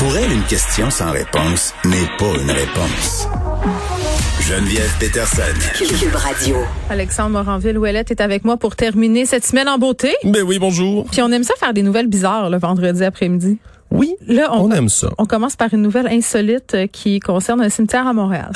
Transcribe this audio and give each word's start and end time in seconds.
Pour 0.00 0.16
elle, 0.16 0.32
une 0.32 0.44
question 0.44 0.88
sans 0.88 1.10
réponse 1.10 1.74
n'est 1.84 2.08
pas 2.18 2.32
une 2.40 2.50
réponse. 2.50 3.28
Geneviève 4.40 4.90
Peterson. 4.98 5.42
Cube 5.76 6.14
Radio. 6.14 6.56
Alexandre 6.88 7.32
Moranville-Ouellette 7.32 8.10
est 8.10 8.22
avec 8.22 8.46
moi 8.46 8.56
pour 8.56 8.76
terminer 8.76 9.26
cette 9.26 9.44
semaine 9.44 9.68
en 9.68 9.76
beauté. 9.76 10.14
Ben 10.24 10.42
oui, 10.42 10.58
bonjour. 10.58 11.04
Puis 11.12 11.20
on 11.20 11.30
aime 11.30 11.44
ça 11.44 11.52
faire 11.60 11.74
des 11.74 11.82
nouvelles 11.82 12.06
bizarres 12.06 12.48
le 12.48 12.56
vendredi 12.56 13.04
après-midi. 13.04 13.58
Oui, 13.90 14.16
Là, 14.26 14.48
on, 14.54 14.70
aime 14.70 14.88
ça. 14.88 15.10
On 15.18 15.26
commence 15.26 15.56
par 15.56 15.74
une 15.74 15.82
nouvelle 15.82 16.06
insolite 16.06 16.74
euh, 16.74 16.86
qui 16.86 17.20
concerne 17.20 17.60
un 17.60 17.68
cimetière 17.68 18.06
à 18.06 18.14
Montréal. 18.14 18.52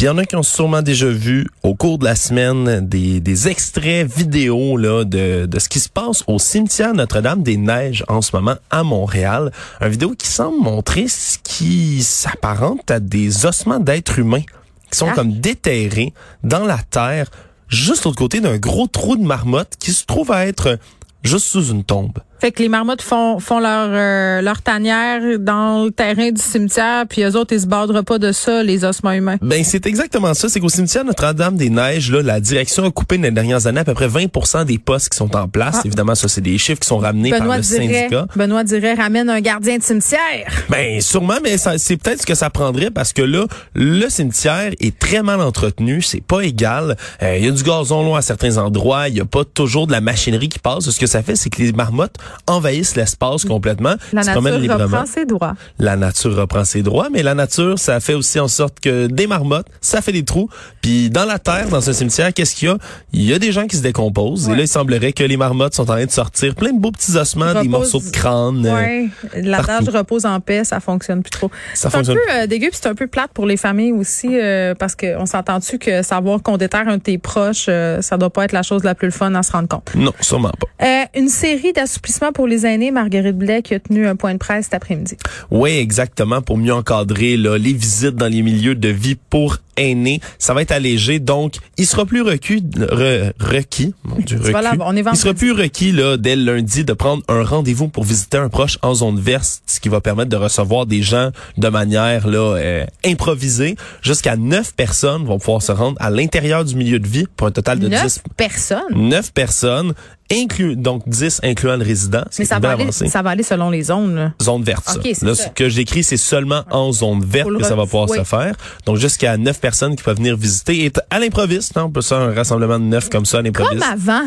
Puis 0.00 0.06
il 0.06 0.08
y 0.08 0.12
en 0.12 0.16
a 0.16 0.24
qui 0.24 0.34
ont 0.34 0.42
sûrement 0.42 0.80
déjà 0.80 1.08
vu 1.08 1.46
au 1.62 1.74
cours 1.74 1.98
de 1.98 2.06
la 2.06 2.14
semaine 2.14 2.88
des, 2.88 3.20
des 3.20 3.48
extraits 3.48 4.10
vidéo 4.10 4.78
là, 4.78 5.04
de, 5.04 5.44
de 5.44 5.58
ce 5.58 5.68
qui 5.68 5.78
se 5.78 5.90
passe 5.90 6.24
au 6.26 6.38
cimetière 6.38 6.94
Notre-Dame-des-Neiges 6.94 8.02
en 8.08 8.22
ce 8.22 8.34
moment 8.34 8.54
à 8.70 8.82
Montréal. 8.82 9.52
Un 9.78 9.88
vidéo 9.90 10.14
qui 10.16 10.26
semble 10.26 10.58
montrer 10.58 11.06
ce 11.06 11.36
qui 11.44 12.02
s'apparente 12.02 12.90
à 12.90 12.98
des 12.98 13.44
ossements 13.44 13.78
d'êtres 13.78 14.18
humains 14.18 14.44
qui 14.90 14.96
sont 14.96 15.08
Ah. 15.10 15.14
comme 15.14 15.34
déterrés 15.38 16.14
dans 16.42 16.64
la 16.64 16.78
terre 16.78 17.30
juste 17.68 18.04
l'autre 18.06 18.16
côté 18.16 18.40
d'un 18.40 18.56
gros 18.56 18.86
trou 18.86 19.18
de 19.18 19.22
marmotte 19.22 19.74
qui 19.78 19.92
se 19.92 20.06
trouve 20.06 20.32
à 20.32 20.46
être 20.46 20.78
juste 21.24 21.44
sous 21.44 21.72
une 21.72 21.84
tombe. 21.84 22.20
Fait 22.40 22.52
que 22.52 22.62
les 22.62 22.68
marmottes 22.68 23.02
font, 23.02 23.38
font 23.38 23.60
leur, 23.60 23.88
euh, 23.90 24.40
leur 24.42 24.62
tanière 24.62 25.20
dans 25.38 25.84
le 25.84 25.90
terrain 25.90 26.30
du 26.30 26.40
cimetière, 26.40 27.04
puis 27.08 27.22
eux 27.22 27.36
autres, 27.36 27.52
ils 27.54 27.60
se 27.60 27.66
bordent 27.66 28.00
pas 28.02 28.18
de 28.18 28.32
ça, 28.32 28.62
les 28.62 28.84
ossements 28.84 29.12
humains. 29.12 29.36
Ben 29.42 29.62
c'est 29.64 29.86
exactement 29.86 30.32
ça. 30.34 30.48
C'est 30.48 30.60
qu'au 30.60 30.68
cimetière 30.68 31.04
Notre-Dame-des-Neiges, 31.04 32.10
là, 32.12 32.22
la 32.22 32.40
direction 32.40 32.84
a 32.84 32.90
coupé 32.90 33.16
dans 33.18 33.24
les 33.24 33.30
dernières 33.30 33.66
années 33.66 33.80
à 33.80 33.84
peu 33.84 33.94
près 33.94 34.08
20% 34.08 34.64
des 34.64 34.78
postes 34.78 35.10
qui 35.10 35.16
sont 35.18 35.34
en 35.36 35.48
place. 35.48 35.76
Ah. 35.78 35.82
Évidemment, 35.84 36.14
ça 36.14 36.28
c'est 36.28 36.40
des 36.40 36.58
chiffres 36.58 36.80
qui 36.80 36.88
sont 36.88 36.98
ramenés 36.98 37.30
par 37.30 37.40
Benoît 37.40 37.56
le 37.56 37.62
dirait, 37.62 37.86
syndicat. 37.86 38.26
Benoît 38.36 38.64
dirait, 38.64 38.94
ramène 38.94 39.28
un 39.30 39.40
gardien 39.40 39.78
de 39.78 39.82
cimetière. 39.82 40.20
Ben 40.68 41.00
sûrement, 41.00 41.38
mais 41.42 41.58
ça- 41.58 41.78
c'est 41.78 41.96
peut-être 41.96 42.22
ce 42.22 42.26
que 42.26 42.34
ça 42.34 42.50
prendrait 42.50 42.90
parce 42.90 43.12
que 43.12 43.22
là, 43.22 43.44
le 43.74 44.08
cimetière 44.08 44.70
est 44.80 44.98
très 44.98 45.22
mal 45.22 45.40
entretenu, 45.40 46.02
c'est 46.02 46.22
pas 46.22 46.40
égal. 46.40 46.96
Euh, 47.22 47.36
Il 47.38 47.44
y 47.44 47.48
a 47.48 47.52
du 47.52 47.62
gazon 47.62 48.02
long 48.02 48.14
à 48.16 48.22
certains 48.22 48.56
endroits, 48.58 49.08
il 49.08 49.16
y 49.16 49.20
a 49.20 49.24
pas 49.24 49.44
toujours 49.44 49.86
de 49.86 49.92
la 49.92 50.00
machinerie 50.00 50.48
qui 50.48 50.58
passe. 50.58 50.88
Ce 50.90 50.98
que 50.98 51.06
ça 51.06 51.22
fait, 51.22 51.36
c'est 51.36 51.50
que 51.50 51.62
les 51.62 51.72
marmottes 51.72 52.16
envahissent 52.46 52.96
l'espace 52.96 53.44
complètement. 53.44 53.94
La 54.12 54.22
se 54.22 54.30
nature 54.30 54.58
librement. 54.58 54.84
reprend 54.84 55.06
ses 55.06 55.24
droits. 55.24 55.54
la 55.78 55.96
nature 55.96 56.36
reprend 56.36 56.64
ses 56.64 56.82
droits, 56.82 57.08
mais 57.10 57.22
la 57.22 57.34
nature, 57.34 57.78
ça 57.78 58.00
fait 58.00 58.14
aussi 58.14 58.38
en 58.40 58.48
sorte 58.48 58.80
que 58.80 59.06
des 59.06 59.26
marmottes, 59.26 59.66
ça 59.80 60.00
fait 60.02 60.12
des 60.12 60.24
trous. 60.24 60.48
Puis 60.82 61.10
dans 61.10 61.24
la 61.24 61.38
terre, 61.38 61.68
dans 61.68 61.80
ce 61.80 61.92
cimetière, 61.92 62.32
qu'est-ce 62.32 62.54
qu'il 62.54 62.68
y 62.68 62.70
a? 62.70 62.78
Il 63.12 63.22
y 63.24 63.32
a 63.34 63.38
des 63.38 63.52
gens 63.52 63.66
qui 63.66 63.76
se 63.76 63.82
décomposent. 63.82 64.48
Et 64.48 64.54
là, 64.54 64.62
il 64.62 64.68
semblerait 64.68 65.12
que 65.12 65.24
les 65.24 65.36
marmottes 65.36 65.74
sont 65.74 65.82
en 65.82 65.94
train 65.94 66.04
de 66.04 66.10
sortir 66.10 66.54
plein 66.54 66.72
de 66.72 66.78
beaux 66.80 66.90
petits 66.92 67.16
ossements, 67.16 67.52
des 67.52 67.58
Repose- 67.60 67.68
morceaux 67.68 68.00
de 68.00 68.10
crâne. 68.10 68.64
euh, 68.66 68.72
Ouais, 68.72 69.08
l'adage 69.34 69.66
partout. 69.84 69.90
repose 69.98 70.26
en 70.26 70.40
paix, 70.40 70.64
ça 70.64 70.80
fonctionne 70.80 71.22
plus 71.22 71.30
trop. 71.30 71.50
C'est 71.74 71.94
un 71.94 72.02
peu 72.02 72.16
euh, 72.32 72.46
dégueu, 72.46 72.68
puis 72.70 72.78
c'est 72.80 72.88
un 72.88 72.94
peu 72.94 73.06
plate 73.06 73.30
pour 73.32 73.46
les 73.46 73.56
familles 73.56 73.92
aussi, 73.92 74.28
euh, 74.32 74.74
parce 74.74 74.94
qu'on 74.94 75.26
s'entend-tu 75.26 75.78
que 75.78 76.02
savoir 76.02 76.42
qu'on 76.42 76.56
déterre 76.56 76.88
un 76.88 76.96
de 76.98 77.02
tes 77.02 77.18
proches, 77.18 77.66
euh, 77.68 78.00
ça 78.02 78.16
doit 78.16 78.30
pas 78.30 78.44
être 78.44 78.52
la 78.52 78.62
chose 78.62 78.84
la 78.84 78.94
plus 78.94 79.10
fun 79.10 79.34
à 79.34 79.42
se 79.42 79.52
rendre 79.52 79.68
compte? 79.68 79.90
Non, 79.94 80.12
sûrement 80.20 80.52
pas. 80.58 80.86
Euh, 80.86 81.04
une 81.14 81.28
série 81.28 81.72
d'assouplissements 81.72 82.19
pour 82.32 82.46
les 82.46 82.66
aînés, 82.66 82.90
Marguerite 82.90 83.36
Blais 83.36 83.62
qui 83.62 83.74
a 83.74 83.80
tenu 83.80 84.06
un 84.06 84.16
point 84.16 84.34
de 84.34 84.38
presse 84.38 84.66
cet 84.66 84.74
après-midi. 84.74 85.16
Oui, 85.50 85.70
exactement, 85.70 86.42
pour 86.42 86.58
mieux 86.58 86.74
encadrer 86.74 87.36
là, 87.36 87.56
les 87.56 87.72
visites 87.72 88.16
dans 88.16 88.28
les 88.28 88.42
milieux 88.42 88.74
de 88.74 88.88
vie 88.88 89.16
pour 89.16 89.58
aînés. 89.80 90.20
Ça 90.38 90.54
va 90.54 90.62
être 90.62 90.70
allégé, 90.72 91.18
donc 91.18 91.54
il 91.76 91.86
sera 91.86 92.04
plus 92.06 92.22
requis, 92.22 92.60
re- 92.76 93.32
requis, 93.40 93.94
mon 94.04 94.16
Dieu, 94.16 94.38
requis. 94.38 94.52
l'avoir, 94.52 94.88
on 94.88 94.96
est 94.96 95.00
il 95.12 95.16
sera 95.16 95.34
plus 95.34 95.52
requis 95.52 95.92
là, 95.92 96.16
dès 96.16 96.36
lundi 96.36 96.84
de 96.84 96.92
prendre 96.92 97.22
un 97.28 97.42
rendez-vous 97.42 97.88
pour 97.88 98.04
visiter 98.04 98.36
un 98.36 98.48
proche 98.48 98.78
en 98.82 98.94
zone 98.94 99.18
verte, 99.18 99.62
ce 99.66 99.80
qui 99.80 99.88
va 99.88 100.00
permettre 100.00 100.30
de 100.30 100.36
recevoir 100.36 100.86
des 100.86 101.02
gens 101.02 101.30
de 101.56 101.68
manière 101.68 102.26
là 102.28 102.56
euh, 102.56 102.84
improvisée. 103.04 103.76
Jusqu'à 104.02 104.36
neuf 104.36 104.74
personnes 104.74 105.24
vont 105.24 105.38
pouvoir 105.38 105.62
se 105.62 105.72
rendre 105.72 105.96
à 106.00 106.10
l'intérieur 106.10 106.64
du 106.64 106.76
milieu 106.76 106.98
de 106.98 107.06
vie 107.08 107.26
pour 107.36 107.46
un 107.46 107.50
total 107.50 107.78
de 107.78 107.88
Neuf 107.88 108.02
10 108.04 108.22
personnes? 108.36 108.80
neuf 108.94 109.32
personnes, 109.32 109.94
inclus 110.32 110.76
donc 110.76 111.08
10 111.08 111.40
incluant 111.42 111.76
le 111.76 111.84
résident. 111.84 112.22
Mais 112.38 112.44
ça 112.44 112.58
va, 112.58 112.70
aller, 112.72 112.92
ça 112.92 113.22
va 113.22 113.30
aller 113.30 113.42
selon 113.42 113.70
les 113.70 113.82
zones. 113.84 114.14
là. 114.14 114.32
zone 114.40 114.62
verte. 114.62 114.84
ça. 114.86 114.96
Ok, 114.96 115.02
c'est 115.04 115.22
Là, 115.22 115.34
ça. 115.34 115.44
ce 115.44 115.48
que 115.50 115.68
j'écris, 115.68 116.04
c'est 116.04 116.16
seulement 116.16 116.62
en 116.70 116.92
zone 116.92 117.24
verte 117.24 117.48
que 117.58 117.64
ça 117.64 117.74
va 117.74 117.84
pouvoir 117.84 118.08
oui. 118.10 118.18
se 118.18 118.24
faire. 118.24 118.54
Donc, 118.86 118.96
jusqu'à 118.96 119.36
neuf 119.36 119.58
personnes 119.58 119.69
qui 119.96 120.02
peuvent 120.02 120.16
venir 120.16 120.36
visiter. 120.36 120.84
Et 120.84 120.92
à 121.10 121.18
l'improviste, 121.18 121.76
hein, 121.76 121.84
on 121.86 121.90
peut 121.90 122.00
ça, 122.02 122.16
un 122.18 122.34
rassemblement 122.34 122.78
de 122.78 122.84
neuf 122.84 123.08
comme 123.08 123.24
ça 123.26 123.38
à 123.38 123.42
Comme 123.42 123.46
l'improviste. 123.46 123.84
avant. 123.84 124.22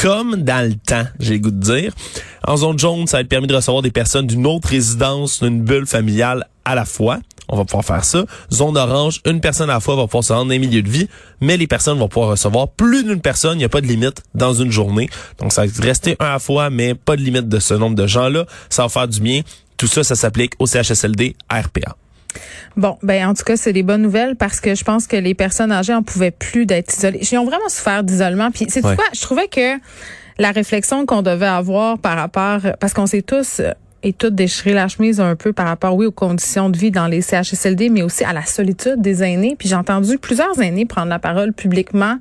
Comme 0.00 0.36
dans 0.36 0.66
le 0.68 0.74
temps, 0.74 1.04
j'ai 1.18 1.34
le 1.34 1.40
goût 1.40 1.50
de 1.50 1.60
dire. 1.60 1.92
En 2.46 2.56
zone 2.56 2.78
jaune, 2.78 3.06
ça 3.06 3.18
va 3.18 3.20
être 3.22 3.28
permis 3.28 3.46
de 3.46 3.54
recevoir 3.54 3.82
des 3.82 3.90
personnes 3.90 4.26
d'une 4.26 4.46
autre 4.46 4.68
résidence, 4.68 5.42
d'une 5.42 5.62
bulle 5.62 5.86
familiale 5.86 6.46
à 6.64 6.74
la 6.74 6.84
fois. 6.84 7.18
On 7.52 7.56
va 7.56 7.64
pouvoir 7.64 7.84
faire 7.84 8.04
ça. 8.04 8.24
Zone 8.52 8.76
orange, 8.78 9.20
une 9.26 9.40
personne 9.40 9.68
à 9.70 9.74
la 9.74 9.80
fois 9.80 9.96
va 9.96 10.04
pouvoir 10.04 10.22
se 10.22 10.32
rendre 10.32 10.46
dans 10.50 10.54
un 10.54 10.58
milieu 10.58 10.82
de 10.82 10.88
vie, 10.88 11.08
mais 11.40 11.56
les 11.56 11.66
personnes 11.66 11.98
vont 11.98 12.08
pouvoir 12.08 12.30
recevoir 12.30 12.68
plus 12.68 13.02
d'une 13.02 13.20
personne. 13.20 13.54
Il 13.54 13.58
n'y 13.58 13.64
a 13.64 13.68
pas 13.68 13.80
de 13.80 13.86
limite 13.88 14.22
dans 14.34 14.54
une 14.54 14.70
journée. 14.70 15.08
Donc, 15.40 15.52
ça 15.52 15.66
va 15.66 15.72
rester 15.82 16.16
un 16.20 16.26
à 16.26 16.32
la 16.34 16.38
fois, 16.38 16.70
mais 16.70 16.94
pas 16.94 17.16
de 17.16 17.22
limite 17.22 17.48
de 17.48 17.58
ce 17.58 17.74
nombre 17.74 17.96
de 17.96 18.06
gens-là. 18.06 18.46
Ça 18.68 18.84
va 18.84 18.88
faire 18.88 19.08
du 19.08 19.20
bien. 19.20 19.42
Tout 19.76 19.88
ça, 19.88 20.04
ça 20.04 20.14
s'applique 20.14 20.52
au 20.60 20.66
CHSLD 20.66 21.34
RPA. 21.50 21.96
Bon, 22.76 22.96
ben 23.02 23.26
en 23.28 23.34
tout 23.34 23.44
cas, 23.44 23.56
c'est 23.56 23.72
des 23.72 23.82
bonnes 23.82 24.02
nouvelles 24.02 24.36
parce 24.36 24.60
que 24.60 24.74
je 24.74 24.84
pense 24.84 25.06
que 25.06 25.16
les 25.16 25.34
personnes 25.34 25.72
âgées 25.72 25.94
en 25.94 26.02
pouvaient 26.02 26.30
plus 26.30 26.66
d'être 26.66 26.94
isolées. 26.96 27.20
Ils 27.20 27.38
ont 27.38 27.44
vraiment 27.44 27.68
souffert 27.68 28.02
d'isolement. 28.04 28.50
Puis 28.50 28.66
c'est 28.68 28.84
Ouais. 28.84 28.94
quoi? 28.94 29.04
Je 29.14 29.20
trouvais 29.20 29.48
que 29.48 29.76
la 30.38 30.52
réflexion 30.52 31.04
qu'on 31.06 31.22
devait 31.22 31.46
avoir 31.46 31.98
par 31.98 32.16
rapport, 32.16 32.60
parce 32.78 32.92
qu'on 32.94 33.06
s'est 33.06 33.22
tous 33.22 33.60
euh, 33.60 33.72
et 34.02 34.14
toutes 34.14 34.34
déchiré 34.34 34.72
la 34.72 34.88
chemise 34.88 35.20
un 35.20 35.36
peu 35.36 35.52
par 35.52 35.66
rapport, 35.66 35.94
oui, 35.94 36.06
aux 36.06 36.10
conditions 36.12 36.70
de 36.70 36.78
vie 36.78 36.90
dans 36.90 37.06
les 37.06 37.20
CHSLD, 37.20 37.90
mais 37.90 38.02
aussi 38.02 38.24
à 38.24 38.32
la 38.32 38.46
solitude 38.46 39.02
des 39.02 39.22
aînés. 39.22 39.56
Puis 39.58 39.68
j'ai 39.68 39.74
entendu 39.74 40.16
plusieurs 40.16 40.58
aînés 40.62 40.86
prendre 40.86 41.08
la 41.08 41.18
parole 41.18 41.52
publiquement 41.52 42.16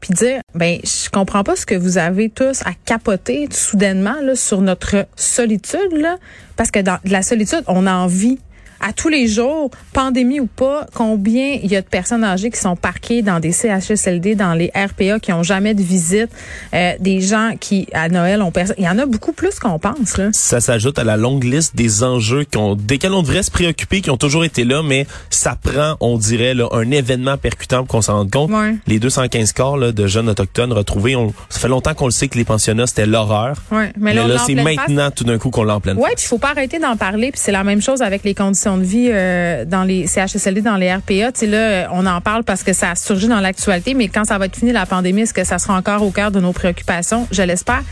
puis 0.00 0.14
dire, 0.14 0.40
ben, 0.54 0.78
je 0.84 1.10
comprends 1.10 1.42
pas 1.42 1.56
ce 1.56 1.66
que 1.66 1.74
vous 1.74 1.98
avez 1.98 2.30
tous 2.30 2.62
à 2.62 2.70
capoter 2.84 3.48
soudainement 3.50 4.14
là, 4.22 4.36
sur 4.36 4.60
notre 4.60 5.06
solitude, 5.16 5.92
là, 5.92 6.16
parce 6.56 6.70
que 6.70 6.78
dans 6.78 6.98
de 7.04 7.10
la 7.10 7.22
solitude, 7.22 7.64
on 7.66 7.84
a 7.84 7.92
envie 7.92 8.38
à 8.80 8.92
tous 8.92 9.08
les 9.08 9.26
jours, 9.26 9.70
pandémie 9.92 10.40
ou 10.40 10.46
pas, 10.46 10.86
combien 10.94 11.58
il 11.62 11.70
y 11.70 11.76
a 11.76 11.82
de 11.82 11.86
personnes 11.86 12.24
âgées 12.24 12.50
qui 12.50 12.60
sont 12.60 12.76
parquées 12.76 13.22
dans 13.22 13.40
des 13.40 13.52
CHSLD, 13.52 14.34
dans 14.34 14.54
les 14.54 14.70
RPA, 14.74 15.18
qui 15.20 15.32
ont 15.32 15.42
jamais 15.42 15.74
de 15.74 15.82
visite, 15.82 16.30
euh, 16.74 16.92
des 17.00 17.20
gens 17.20 17.52
qui, 17.58 17.88
à 17.92 18.08
Noël, 18.08 18.42
ont 18.42 18.50
personne. 18.50 18.76
Il 18.78 18.84
y 18.84 18.88
en 18.88 18.98
a 18.98 19.06
beaucoup 19.06 19.32
plus 19.32 19.58
qu'on 19.58 19.78
pense, 19.78 20.16
là. 20.16 20.28
Ça 20.32 20.60
s'ajoute 20.60 20.98
à 20.98 21.04
la 21.04 21.16
longue 21.16 21.44
liste 21.44 21.74
des 21.74 22.04
enjeux 22.04 22.44
qu'on, 22.52 22.74
desquels 22.74 23.12
on 23.12 23.22
devrait 23.22 23.42
se 23.42 23.50
préoccuper, 23.50 24.00
qui 24.00 24.10
ont 24.10 24.16
toujours 24.16 24.44
été 24.44 24.64
là, 24.64 24.82
mais 24.82 25.06
ça 25.30 25.56
prend, 25.60 25.96
on 26.00 26.18
dirait, 26.18 26.54
là, 26.54 26.68
un 26.72 26.90
événement 26.90 27.36
percutant 27.36 27.78
pour 27.78 27.88
qu'on 27.88 28.02
s'en 28.02 28.18
rende 28.18 28.30
compte. 28.30 28.50
Ouais. 28.50 28.76
Les 28.86 28.98
215 28.98 29.52
corps 29.52 29.76
là, 29.76 29.92
de 29.92 30.06
jeunes 30.06 30.28
autochtones 30.28 30.72
retrouvés, 30.72 31.16
on, 31.16 31.32
ça 31.48 31.60
fait 31.60 31.68
longtemps 31.68 31.94
qu'on 31.94 32.06
le 32.06 32.12
sait 32.12 32.28
que 32.28 32.38
les 32.38 32.44
pensionnats, 32.44 32.86
c'était 32.86 33.06
l'horreur. 33.06 33.56
Ouais. 33.70 33.92
Mais, 33.98 34.14
là, 34.14 34.38
c'est 34.38 34.54
face. 34.54 34.64
maintenant 34.64 35.10
tout 35.10 35.24
d'un 35.24 35.38
coup 35.38 35.50
qu'on 35.50 35.64
l'a 35.64 35.74
en 35.74 35.80
pleine 35.80 35.96
face. 35.96 36.14
puis 36.14 36.24
il 36.24 36.28
faut 36.28 36.38
pas 36.38 36.50
arrêter 36.50 36.78
d'en 36.78 36.96
parler. 36.96 37.32
Puis 37.32 37.40
c'est 37.42 37.52
la 37.52 37.64
même 37.64 37.82
chose 37.82 38.02
avec 38.02 38.24
les 38.24 38.34
conditions 38.34 38.67
de 38.76 38.82
vie 38.82 39.08
euh, 39.10 39.64
dans 39.64 39.84
les 39.84 40.06
CHSLD, 40.06 40.60
dans 40.60 40.76
les 40.76 40.92
RPA. 40.92 41.32
Tu 41.32 41.40
sais 41.40 41.46
là, 41.46 41.88
on 41.92 42.06
en 42.06 42.20
parle 42.20 42.44
parce 42.44 42.62
que 42.62 42.72
ça 42.72 42.90
a 42.90 42.94
surgi 42.94 43.28
dans 43.28 43.40
l'actualité, 43.40 43.94
mais 43.94 44.08
quand 44.08 44.24
ça 44.24 44.38
va 44.38 44.46
être 44.46 44.56
fini 44.56 44.72
la 44.72 44.86
pandémie, 44.86 45.22
est-ce 45.22 45.34
que 45.34 45.44
ça 45.44 45.58
sera 45.58 45.76
encore 45.76 46.02
au 46.02 46.10
cœur 46.10 46.30
de 46.30 46.40
nos 46.40 46.52
préoccupations? 46.52 47.26
Je 47.30 47.42
l'espère. 47.42 47.82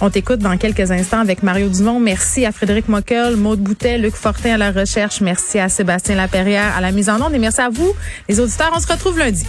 On 0.00 0.10
t'écoute 0.10 0.40
dans 0.40 0.56
quelques 0.56 0.90
instants 0.90 1.20
avec 1.20 1.42
Mario 1.42 1.68
Dumont. 1.68 2.00
Merci 2.00 2.44
à 2.46 2.52
Frédéric 2.52 2.88
Mockel, 2.88 3.36
Maude 3.36 3.60
Boutet, 3.60 3.98
Luc 3.98 4.14
Fortin 4.14 4.54
à 4.54 4.58
la 4.58 4.72
recherche. 4.72 5.20
Merci 5.20 5.58
à 5.58 5.68
Sébastien 5.68 6.16
Laperrière 6.16 6.76
à 6.76 6.80
la 6.80 6.92
mise 6.92 7.08
en 7.08 7.20
onde 7.20 7.34
et 7.34 7.38
merci 7.38 7.60
à 7.60 7.68
vous, 7.68 7.92
les 8.28 8.40
auditeurs. 8.40 8.72
On 8.74 8.80
se 8.80 8.86
retrouve 8.86 9.18
lundi. 9.18 9.46